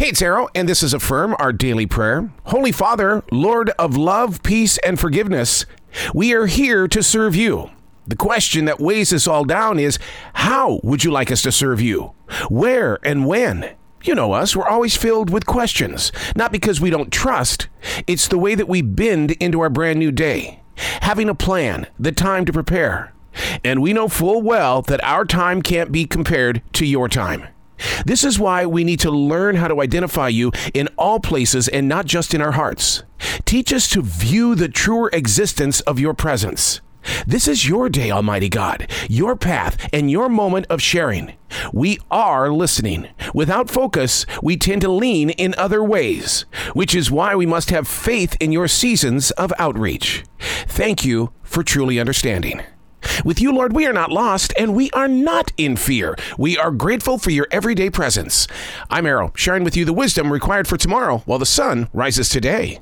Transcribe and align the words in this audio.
Hey, 0.00 0.08
it's 0.08 0.22
Arroe, 0.22 0.48
and 0.54 0.66
this 0.66 0.82
is 0.82 0.94
Affirm, 0.94 1.36
our 1.38 1.52
daily 1.52 1.84
prayer. 1.84 2.32
Holy 2.44 2.72
Father, 2.72 3.22
Lord 3.30 3.68
of 3.78 3.98
love, 3.98 4.42
peace, 4.42 4.78
and 4.78 4.98
forgiveness, 4.98 5.66
we 6.14 6.32
are 6.32 6.46
here 6.46 6.88
to 6.88 7.02
serve 7.02 7.36
you. 7.36 7.68
The 8.06 8.16
question 8.16 8.64
that 8.64 8.80
weighs 8.80 9.12
us 9.12 9.26
all 9.26 9.44
down 9.44 9.78
is 9.78 9.98
how 10.32 10.80
would 10.82 11.04
you 11.04 11.10
like 11.10 11.30
us 11.30 11.42
to 11.42 11.52
serve 11.52 11.82
you? 11.82 12.14
Where 12.48 12.98
and 13.04 13.26
when? 13.26 13.74
You 14.02 14.14
know 14.14 14.32
us, 14.32 14.56
we're 14.56 14.66
always 14.66 14.96
filled 14.96 15.28
with 15.28 15.44
questions. 15.44 16.12
Not 16.34 16.50
because 16.50 16.80
we 16.80 16.88
don't 16.88 17.12
trust, 17.12 17.68
it's 18.06 18.26
the 18.26 18.38
way 18.38 18.54
that 18.54 18.68
we 18.70 18.80
bend 18.80 19.32
into 19.32 19.60
our 19.60 19.68
brand 19.68 19.98
new 19.98 20.12
day. 20.12 20.62
Having 21.02 21.28
a 21.28 21.34
plan, 21.34 21.86
the 21.98 22.10
time 22.10 22.46
to 22.46 22.54
prepare. 22.54 23.12
And 23.62 23.82
we 23.82 23.92
know 23.92 24.08
full 24.08 24.40
well 24.40 24.80
that 24.80 25.04
our 25.04 25.26
time 25.26 25.60
can't 25.60 25.92
be 25.92 26.06
compared 26.06 26.62
to 26.72 26.86
your 26.86 27.06
time. 27.06 27.48
This 28.06 28.24
is 28.24 28.38
why 28.38 28.66
we 28.66 28.84
need 28.84 29.00
to 29.00 29.10
learn 29.10 29.56
how 29.56 29.68
to 29.68 29.80
identify 29.80 30.28
you 30.28 30.52
in 30.74 30.88
all 30.96 31.20
places 31.20 31.68
and 31.68 31.88
not 31.88 32.06
just 32.06 32.34
in 32.34 32.40
our 32.40 32.52
hearts. 32.52 33.02
Teach 33.44 33.72
us 33.72 33.88
to 33.90 34.02
view 34.02 34.54
the 34.54 34.68
truer 34.68 35.10
existence 35.12 35.80
of 35.82 35.98
your 35.98 36.14
presence. 36.14 36.80
This 37.26 37.48
is 37.48 37.66
your 37.66 37.88
day, 37.88 38.10
Almighty 38.10 38.48
God, 38.48 38.86
your 39.08 39.34
path, 39.34 39.88
and 39.92 40.10
your 40.10 40.28
moment 40.28 40.66
of 40.68 40.82
sharing. 40.82 41.32
We 41.72 41.98
are 42.10 42.50
listening. 42.50 43.08
Without 43.34 43.70
focus, 43.70 44.26
we 44.42 44.56
tend 44.56 44.82
to 44.82 44.90
lean 44.90 45.30
in 45.30 45.54
other 45.56 45.82
ways, 45.82 46.44
which 46.74 46.94
is 46.94 47.10
why 47.10 47.34
we 47.34 47.46
must 47.46 47.70
have 47.70 47.88
faith 47.88 48.36
in 48.38 48.52
your 48.52 48.68
seasons 48.68 49.30
of 49.32 49.52
outreach. 49.58 50.24
Thank 50.38 51.04
you 51.04 51.32
for 51.42 51.62
truly 51.62 51.98
understanding. 51.98 52.62
With 53.24 53.40
you, 53.40 53.52
Lord, 53.52 53.74
we 53.74 53.86
are 53.86 53.92
not 53.92 54.12
lost 54.12 54.52
and 54.58 54.74
we 54.74 54.90
are 54.92 55.08
not 55.08 55.52
in 55.56 55.76
fear. 55.76 56.16
We 56.38 56.56
are 56.56 56.70
grateful 56.70 57.18
for 57.18 57.30
your 57.30 57.48
everyday 57.50 57.90
presence. 57.90 58.46
I'm 58.88 59.06
Arroe, 59.06 59.32
sharing 59.34 59.64
with 59.64 59.76
you 59.76 59.84
the 59.84 59.92
wisdom 59.92 60.32
required 60.32 60.68
for 60.68 60.76
tomorrow 60.76 61.18
while 61.26 61.38
the 61.38 61.46
sun 61.46 61.88
rises 61.92 62.28
today. 62.28 62.78